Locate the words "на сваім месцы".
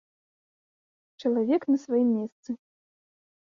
1.73-2.49